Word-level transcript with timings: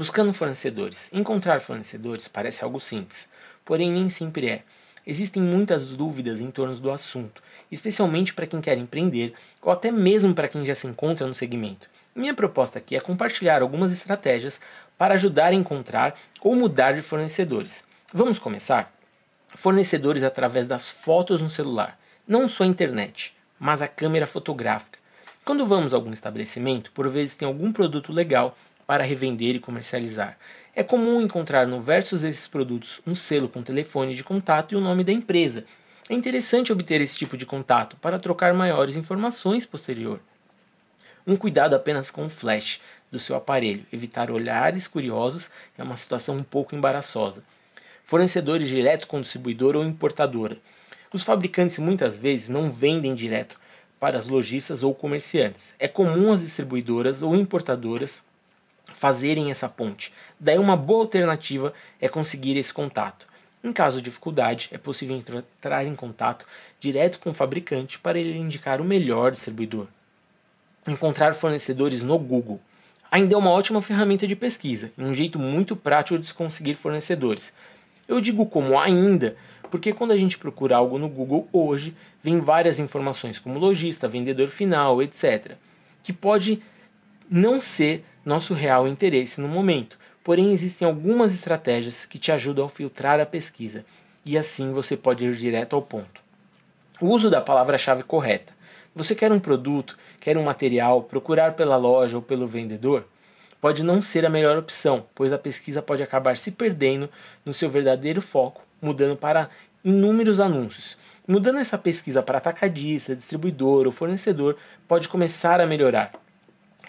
Buscando 0.00 0.32
fornecedores. 0.32 1.10
Encontrar 1.12 1.60
fornecedores 1.60 2.26
parece 2.26 2.64
algo 2.64 2.80
simples, 2.80 3.28
porém 3.66 3.92
nem 3.92 4.08
sempre 4.08 4.48
é. 4.48 4.62
Existem 5.06 5.42
muitas 5.42 5.90
dúvidas 5.90 6.40
em 6.40 6.50
torno 6.50 6.74
do 6.76 6.90
assunto, 6.90 7.42
especialmente 7.70 8.32
para 8.32 8.46
quem 8.46 8.62
quer 8.62 8.78
empreender 8.78 9.34
ou 9.60 9.70
até 9.70 9.92
mesmo 9.92 10.34
para 10.34 10.48
quem 10.48 10.64
já 10.64 10.74
se 10.74 10.86
encontra 10.86 11.26
no 11.26 11.34
segmento. 11.34 11.90
Minha 12.14 12.32
proposta 12.32 12.78
aqui 12.78 12.96
é 12.96 13.00
compartilhar 13.00 13.60
algumas 13.60 13.92
estratégias 13.92 14.58
para 14.96 15.12
ajudar 15.12 15.48
a 15.48 15.54
encontrar 15.54 16.18
ou 16.40 16.56
mudar 16.56 16.92
de 16.92 17.02
fornecedores. 17.02 17.84
Vamos 18.10 18.38
começar? 18.38 18.90
Fornecedores 19.54 20.22
através 20.22 20.66
das 20.66 20.90
fotos 20.90 21.42
no 21.42 21.50
celular, 21.50 22.00
não 22.26 22.48
só 22.48 22.64
a 22.64 22.66
internet, 22.66 23.36
mas 23.58 23.82
a 23.82 23.86
câmera 23.86 24.26
fotográfica. 24.26 24.98
Quando 25.44 25.66
vamos 25.66 25.92
a 25.92 25.96
algum 25.98 26.12
estabelecimento, 26.12 26.90
por 26.92 27.06
vezes 27.10 27.34
tem 27.34 27.46
algum 27.46 27.70
produto 27.70 28.14
legal 28.14 28.56
para 28.90 29.04
revender 29.04 29.54
e 29.54 29.60
comercializar. 29.60 30.36
É 30.74 30.82
comum 30.82 31.22
encontrar 31.22 31.64
no 31.64 31.80
versos 31.80 32.22
desses 32.22 32.48
produtos 32.48 33.00
um 33.06 33.14
selo 33.14 33.48
com 33.48 33.62
telefone 33.62 34.16
de 34.16 34.24
contato 34.24 34.72
e 34.72 34.76
o 34.76 34.80
nome 34.80 35.04
da 35.04 35.12
empresa. 35.12 35.64
É 36.08 36.14
interessante 36.14 36.72
obter 36.72 37.00
esse 37.00 37.16
tipo 37.16 37.36
de 37.36 37.46
contato 37.46 37.96
para 37.98 38.18
trocar 38.18 38.52
maiores 38.52 38.96
informações 38.96 39.64
posterior. 39.64 40.18
Um 41.24 41.36
cuidado 41.36 41.76
apenas 41.76 42.10
com 42.10 42.26
o 42.26 42.28
flash 42.28 42.80
do 43.12 43.18
seu 43.20 43.36
aparelho, 43.36 43.86
evitar 43.92 44.28
olhares 44.28 44.88
curiosos 44.88 45.52
é 45.78 45.84
uma 45.84 45.94
situação 45.94 46.38
um 46.38 46.42
pouco 46.42 46.74
embaraçosa. 46.74 47.44
Fornecedores 48.02 48.68
direto 48.68 49.06
com 49.06 49.20
distribuidor 49.20 49.76
ou 49.76 49.84
importadora. 49.84 50.58
Os 51.14 51.22
fabricantes 51.22 51.78
muitas 51.78 52.18
vezes 52.18 52.48
não 52.48 52.72
vendem 52.72 53.14
direto 53.14 53.56
para 54.00 54.18
as 54.18 54.26
lojistas 54.26 54.82
ou 54.82 54.92
comerciantes. 54.92 55.76
É 55.78 55.86
comum 55.86 56.32
as 56.32 56.40
distribuidoras 56.40 57.22
ou 57.22 57.36
importadoras 57.36 58.28
fazerem 58.94 59.50
essa 59.50 59.68
ponte. 59.68 60.12
Daí 60.38 60.58
uma 60.58 60.76
boa 60.76 61.02
alternativa 61.02 61.72
é 62.00 62.08
conseguir 62.08 62.56
esse 62.56 62.72
contato. 62.72 63.26
Em 63.62 63.72
caso 63.72 63.98
de 63.98 64.04
dificuldade, 64.04 64.68
é 64.72 64.78
possível 64.78 65.16
entrar 65.16 65.84
em 65.84 65.94
contato 65.94 66.46
direto 66.78 67.18
com 67.18 67.30
o 67.30 67.34
fabricante 67.34 67.98
para 67.98 68.18
ele 68.18 68.38
indicar 68.38 68.80
o 68.80 68.84
melhor 68.84 69.32
distribuidor. 69.32 69.86
Encontrar 70.88 71.34
fornecedores 71.34 72.00
no 72.00 72.18
Google 72.18 72.60
ainda 73.10 73.34
é 73.34 73.36
uma 73.36 73.50
ótima 73.50 73.82
ferramenta 73.82 74.26
de 74.26 74.34
pesquisa 74.34 74.92
e 74.96 75.02
um 75.02 75.12
jeito 75.12 75.38
muito 75.38 75.76
prático 75.76 76.18
de 76.18 76.32
conseguir 76.32 76.74
fornecedores. 76.74 77.52
Eu 78.08 78.20
digo 78.20 78.46
como 78.46 78.78
ainda, 78.78 79.36
porque 79.70 79.92
quando 79.92 80.12
a 80.12 80.16
gente 80.16 80.38
procura 80.38 80.76
algo 80.76 80.98
no 80.98 81.08
Google 81.08 81.48
hoje, 81.52 81.94
vem 82.22 82.40
várias 82.40 82.78
informações 82.78 83.38
como 83.38 83.58
lojista, 83.58 84.08
vendedor 84.08 84.48
final, 84.48 85.02
etc., 85.02 85.52
que 86.02 86.12
pode 86.12 86.62
não 87.28 87.60
ser 87.60 88.04
nosso 88.30 88.54
real 88.54 88.86
interesse 88.86 89.40
no 89.40 89.48
momento. 89.48 89.98
Porém, 90.22 90.52
existem 90.52 90.86
algumas 90.86 91.34
estratégias 91.34 92.06
que 92.06 92.18
te 92.18 92.30
ajudam 92.30 92.64
a 92.64 92.68
filtrar 92.68 93.18
a 93.18 93.26
pesquisa 93.26 93.84
e 94.24 94.38
assim 94.38 94.72
você 94.72 94.96
pode 94.96 95.26
ir 95.26 95.34
direto 95.34 95.74
ao 95.74 95.82
ponto. 95.82 96.20
O 97.00 97.08
uso 97.08 97.28
da 97.28 97.40
palavra-chave 97.40 98.04
correta. 98.04 98.52
Você 98.94 99.14
quer 99.14 99.32
um 99.32 99.40
produto, 99.40 99.98
quer 100.20 100.36
um 100.36 100.44
material, 100.44 101.02
procurar 101.02 101.54
pela 101.54 101.76
loja 101.76 102.16
ou 102.16 102.22
pelo 102.22 102.46
vendedor? 102.46 103.04
Pode 103.60 103.82
não 103.82 104.00
ser 104.00 104.24
a 104.24 104.30
melhor 104.30 104.56
opção, 104.56 105.06
pois 105.14 105.32
a 105.32 105.38
pesquisa 105.38 105.82
pode 105.82 106.02
acabar 106.02 106.36
se 106.36 106.52
perdendo 106.52 107.10
no 107.44 107.52
seu 107.52 107.68
verdadeiro 107.68 108.22
foco, 108.22 108.62
mudando 108.80 109.16
para 109.16 109.50
inúmeros 109.84 110.38
anúncios. 110.38 110.96
Mudando 111.26 111.58
essa 111.58 111.78
pesquisa 111.78 112.22
para 112.22 112.38
atacadista, 112.38 113.16
distribuidor 113.16 113.86
ou 113.86 113.92
fornecedor, 113.92 114.56
pode 114.86 115.08
começar 115.08 115.60
a 115.60 115.66
melhorar. 115.66 116.12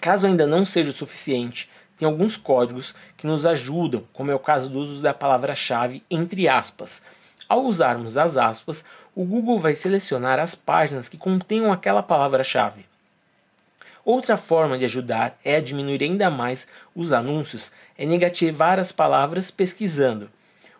Caso 0.00 0.26
ainda 0.26 0.46
não 0.46 0.64
seja 0.64 0.90
o 0.90 0.94
suficiente, 0.94 1.68
tem 1.98 2.06
alguns 2.06 2.36
códigos 2.36 2.94
que 3.16 3.26
nos 3.26 3.44
ajudam, 3.44 4.02
como 4.12 4.30
é 4.30 4.34
o 4.34 4.38
caso 4.38 4.70
do 4.70 4.78
uso 4.78 5.02
da 5.02 5.12
palavra-chave 5.12 6.02
entre 6.10 6.48
aspas. 6.48 7.02
Ao 7.46 7.62
usarmos 7.62 8.16
as 8.16 8.38
aspas, 8.38 8.84
o 9.14 9.24
Google 9.24 9.58
vai 9.58 9.76
selecionar 9.76 10.38
as 10.38 10.54
páginas 10.54 11.08
que 11.08 11.18
contenham 11.18 11.70
aquela 11.70 12.02
palavra-chave. 12.02 12.86
Outra 14.02 14.38
forma 14.38 14.78
de 14.78 14.86
ajudar 14.86 15.38
é 15.44 15.56
a 15.56 15.60
diminuir 15.60 16.02
ainda 16.02 16.30
mais 16.30 16.66
os 16.94 17.12
anúncios, 17.12 17.70
é 17.98 18.06
negativar 18.06 18.78
as 18.78 18.90
palavras 18.90 19.50
pesquisando. 19.50 20.30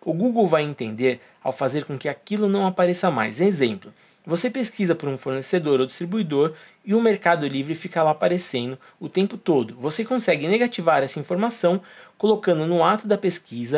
O 0.03 0.13
Google 0.13 0.47
vai 0.47 0.63
entender 0.63 1.21
ao 1.43 1.51
fazer 1.51 1.85
com 1.85 1.97
que 1.97 2.09
aquilo 2.09 2.49
não 2.49 2.65
apareça 2.65 3.11
mais. 3.11 3.39
Exemplo: 3.39 3.93
você 4.25 4.49
pesquisa 4.49 4.93
por 4.93 5.09
um 5.09 5.17
fornecedor 5.17 5.79
ou 5.79 5.85
distribuidor 5.85 6.53
e 6.85 6.93
o 6.93 7.01
Mercado 7.01 7.47
Livre 7.47 7.73
fica 7.73 8.03
lá 8.03 8.11
aparecendo 8.11 8.77
o 8.99 9.09
tempo 9.09 9.37
todo. 9.37 9.75
Você 9.77 10.05
consegue 10.05 10.47
negativar 10.47 11.01
essa 11.01 11.19
informação 11.19 11.81
colocando 12.17 12.67
no 12.67 12.83
ato 12.83 13.07
da 13.07 13.17
pesquisa 13.17 13.77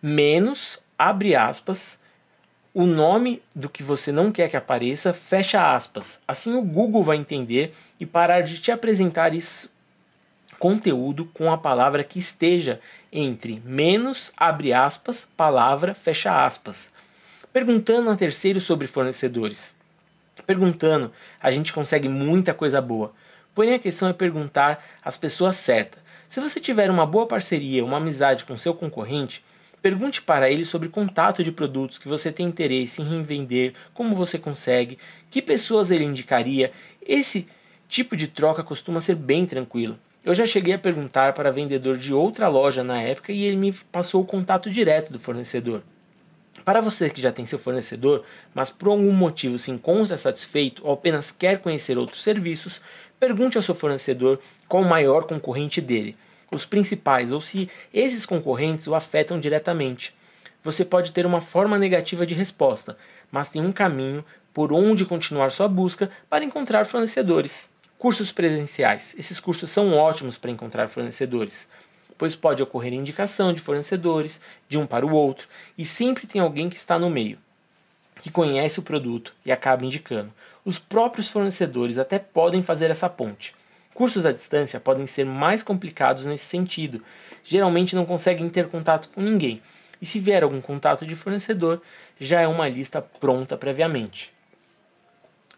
menos, 0.00 0.80
abre 0.98 1.36
aspas, 1.36 2.00
o 2.74 2.84
nome 2.84 3.40
do 3.54 3.68
que 3.68 3.82
você 3.82 4.10
não 4.10 4.32
quer 4.32 4.48
que 4.48 4.56
apareça, 4.56 5.14
fecha 5.14 5.74
aspas. 5.74 6.20
Assim 6.26 6.54
o 6.54 6.62
Google 6.62 7.04
vai 7.04 7.16
entender 7.16 7.72
e 8.00 8.06
parar 8.06 8.40
de 8.40 8.58
te 8.58 8.72
apresentar 8.72 9.32
isso, 9.32 9.72
conteúdo 10.58 11.26
com 11.26 11.52
a 11.52 11.58
palavra 11.58 12.02
que 12.02 12.18
esteja 12.18 12.80
entre 13.12 13.62
menos, 13.64 14.32
abre 14.36 14.72
aspas, 14.72 15.28
palavra, 15.36 15.94
fecha 15.94 16.44
aspas 16.44 16.90
perguntando 17.52 18.10
a 18.10 18.16
terceiros 18.16 18.64
sobre 18.64 18.86
fornecedores. 18.86 19.76
Perguntando, 20.46 21.12
a 21.40 21.50
gente 21.50 21.72
consegue 21.72 22.08
muita 22.08 22.54
coisa 22.54 22.80
boa. 22.80 23.12
Porém, 23.54 23.74
a 23.74 23.78
questão 23.78 24.08
é 24.08 24.12
perguntar 24.12 24.82
às 25.04 25.18
pessoas 25.18 25.56
certas. 25.56 26.00
Se 26.28 26.40
você 26.40 26.58
tiver 26.58 26.90
uma 26.90 27.04
boa 27.04 27.26
parceria, 27.26 27.84
uma 27.84 27.98
amizade 27.98 28.44
com 28.46 28.56
seu 28.56 28.72
concorrente, 28.72 29.44
pergunte 29.82 30.22
para 30.22 30.50
ele 30.50 30.64
sobre 30.64 30.88
contato 30.88 31.44
de 31.44 31.52
produtos 31.52 31.98
que 31.98 32.08
você 32.08 32.32
tem 32.32 32.46
interesse 32.46 33.02
em 33.02 33.18
revender, 33.18 33.74
como 33.92 34.16
você 34.16 34.38
consegue, 34.38 34.98
que 35.30 35.42
pessoas 35.42 35.90
ele 35.90 36.04
indicaria. 36.04 36.72
Esse 37.06 37.46
tipo 37.86 38.16
de 38.16 38.28
troca 38.28 38.64
costuma 38.64 39.02
ser 39.02 39.16
bem 39.16 39.44
tranquilo. 39.44 39.98
Eu 40.24 40.34
já 40.34 40.46
cheguei 40.46 40.72
a 40.72 40.78
perguntar 40.78 41.34
para 41.34 41.50
vendedor 41.50 41.98
de 41.98 42.14
outra 42.14 42.48
loja 42.48 42.82
na 42.82 43.02
época 43.02 43.32
e 43.32 43.44
ele 43.44 43.56
me 43.56 43.72
passou 43.72 44.22
o 44.22 44.26
contato 44.26 44.70
direto 44.70 45.12
do 45.12 45.18
fornecedor. 45.18 45.82
Para 46.64 46.80
você 46.80 47.10
que 47.10 47.20
já 47.20 47.32
tem 47.32 47.44
seu 47.44 47.58
fornecedor, 47.58 48.24
mas 48.54 48.70
por 48.70 48.88
algum 48.88 49.12
motivo 49.12 49.58
se 49.58 49.70
encontra 49.70 50.16
satisfeito 50.16 50.86
ou 50.86 50.92
apenas 50.92 51.32
quer 51.32 51.58
conhecer 51.58 51.98
outros 51.98 52.22
serviços, 52.22 52.80
pergunte 53.18 53.56
ao 53.56 53.62
seu 53.62 53.74
fornecedor 53.74 54.38
qual 54.68 54.82
o 54.82 54.88
maior 54.88 55.24
concorrente 55.24 55.80
dele, 55.80 56.16
os 56.52 56.64
principais 56.64 57.32
ou 57.32 57.40
se 57.40 57.68
esses 57.92 58.24
concorrentes 58.24 58.86
o 58.86 58.94
afetam 58.94 59.40
diretamente. 59.40 60.14
Você 60.62 60.84
pode 60.84 61.10
ter 61.10 61.26
uma 61.26 61.40
forma 61.40 61.76
negativa 61.76 62.24
de 62.24 62.34
resposta, 62.34 62.96
mas 63.30 63.48
tem 63.48 63.60
um 63.60 63.72
caminho 63.72 64.24
por 64.54 64.72
onde 64.72 65.04
continuar 65.04 65.50
sua 65.50 65.66
busca 65.66 66.10
para 66.30 66.44
encontrar 66.44 66.86
fornecedores. 66.86 67.70
Cursos 67.98 68.30
presenciais. 68.30 69.14
Esses 69.18 69.40
cursos 69.40 69.70
são 69.70 69.94
ótimos 69.94 70.36
para 70.36 70.50
encontrar 70.50 70.88
fornecedores 70.88 71.68
pois 72.16 72.34
pode 72.34 72.62
ocorrer 72.62 72.92
indicação 72.92 73.52
de 73.52 73.60
fornecedores 73.60 74.40
de 74.68 74.78
um 74.78 74.86
para 74.86 75.06
o 75.06 75.12
outro 75.12 75.48
e 75.76 75.84
sempre 75.84 76.26
tem 76.26 76.40
alguém 76.40 76.68
que 76.68 76.76
está 76.76 76.98
no 76.98 77.10
meio, 77.10 77.38
que 78.20 78.30
conhece 78.30 78.78
o 78.78 78.82
produto 78.82 79.34
e 79.44 79.52
acaba 79.52 79.84
indicando. 79.84 80.32
Os 80.64 80.78
próprios 80.78 81.28
fornecedores 81.28 81.98
até 81.98 82.18
podem 82.18 82.62
fazer 82.62 82.90
essa 82.90 83.08
ponte. 83.08 83.54
Cursos 83.94 84.24
à 84.24 84.32
distância 84.32 84.80
podem 84.80 85.06
ser 85.06 85.24
mais 85.24 85.62
complicados 85.62 86.24
nesse 86.24 86.44
sentido. 86.44 87.02
Geralmente 87.44 87.94
não 87.94 88.06
conseguem 88.06 88.48
ter 88.48 88.68
contato 88.68 89.08
com 89.10 89.20
ninguém, 89.20 89.60
e 90.00 90.06
se 90.06 90.18
vier 90.18 90.42
algum 90.42 90.60
contato 90.60 91.06
de 91.06 91.14
fornecedor, 91.14 91.80
já 92.18 92.40
é 92.40 92.46
uma 92.48 92.68
lista 92.68 93.02
pronta 93.02 93.56
previamente. 93.56 94.32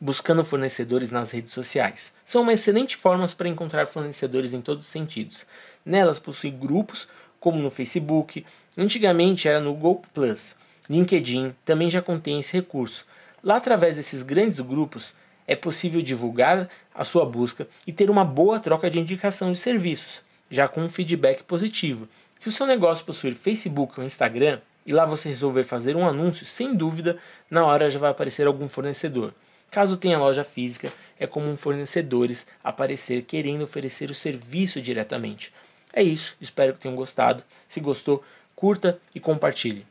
Buscando 0.05 0.45
fornecedores 0.45 1.11
nas 1.11 1.31
redes 1.31 1.55
sociais. 1.55 2.15
São 2.27 2.43
uma 2.43 2.53
excelente 2.53 2.95
forma 2.95 3.27
para 3.29 3.49
encontrar 3.49 3.87
fornecedores 3.87 4.53
em 4.53 4.61
todos 4.61 4.85
os 4.85 4.93
sentidos. 4.93 5.47
Nelas 5.83 6.19
possui 6.19 6.51
grupos, 6.51 7.09
como 7.41 7.59
no 7.59 7.71
Facebook, 7.71 8.45
antigamente 8.77 9.49
era 9.49 9.63
no 9.63 9.73
Google 9.73 10.03
Plus. 10.13 10.57
LinkedIn 10.91 11.55
também 11.65 11.89
já 11.89 12.03
contém 12.03 12.39
esse 12.39 12.53
recurso. 12.53 13.07
Lá, 13.43 13.57
através 13.57 13.97
desses 13.97 14.23
grandes 14.23 14.61
grupos, 14.61 15.15
é 15.47 15.57
possível 15.57 16.03
divulgar 16.03 16.69
a 16.95 17.03
sua 17.03 17.25
busca 17.25 17.67
e 17.87 17.91
ter 17.91 18.11
uma 18.11 18.27
boa 18.27 18.61
troca 18.61 18.91
de 18.91 19.01
indicação 19.01 19.53
de 19.53 19.59
serviços, 19.59 20.21
já 20.51 20.69
com 20.69 20.83
um 20.83 20.91
feedback 20.91 21.43
positivo. 21.45 22.07
Se 22.39 22.51
o 22.51 22.53
seu 22.53 22.67
negócio 22.67 23.07
possuir 23.07 23.35
Facebook 23.35 23.99
ou 23.99 24.05
Instagram 24.05 24.61
e 24.85 24.93
lá 24.93 25.07
você 25.07 25.31
resolver 25.31 25.65
fazer 25.65 25.97
um 25.97 26.07
anúncio, 26.07 26.45
sem 26.45 26.77
dúvida, 26.77 27.17
na 27.51 27.65
hora 27.65 27.89
já 27.89 27.99
vai 27.99 28.11
aparecer 28.11 28.47
algum 28.47 28.69
fornecedor. 28.69 29.33
Caso 29.75 29.97
tenha 29.97 30.17
loja 30.17 30.45
física, 30.45 30.93
é 31.19 31.27
comum 31.27 31.57
fornecedores 31.57 32.47
aparecer 32.63 33.23
querendo 33.23 33.63
oferecer 33.63 34.09
o 34.09 34.15
serviço 34.15 34.81
diretamente. 34.81 35.53
É 35.93 36.01
isso, 36.01 36.37
espero 36.41 36.75
que 36.75 36.79
tenham 36.79 36.95
gostado. 36.95 37.43
Se 37.67 37.81
gostou, 37.81 38.23
curta 38.55 39.01
e 39.13 39.19
compartilhe. 39.19 39.85